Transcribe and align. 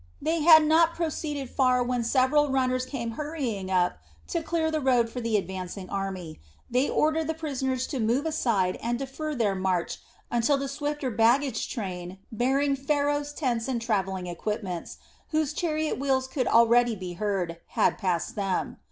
They 0.19 0.39
had 0.41 0.65
not 0.65 0.95
proceeded 0.95 1.47
far 1.47 1.83
when 1.83 2.03
several 2.03 2.49
runners 2.49 2.87
came 2.87 3.11
hurrying 3.11 3.69
up 3.69 3.99
to 4.29 4.41
clear 4.41 4.71
the 4.71 4.79
road 4.81 5.11
for 5.11 5.21
the 5.21 5.37
advancing 5.37 5.91
army. 5.91 6.39
They 6.71 6.89
ordered 6.89 7.27
the 7.27 7.35
prisoners 7.35 7.85
to 7.85 7.99
move 7.99 8.25
aside 8.25 8.79
and 8.81 8.97
defer 8.97 9.35
their 9.35 9.53
march 9.53 9.99
until 10.31 10.57
the 10.57 10.67
swifter 10.67 11.11
baggage 11.11 11.69
train, 11.69 12.17
bearing 12.31 12.75
Pharaoh's 12.75 13.31
tents 13.31 13.67
and 13.67 13.79
travelling 13.79 14.25
equipments, 14.25 14.97
whose 15.29 15.53
chariot 15.53 15.99
wheels 15.99 16.27
could 16.27 16.47
already 16.47 16.95
be 16.95 17.13
heard, 17.13 17.59
had 17.67 17.99
passed 17.99 18.35
them. 18.35 18.77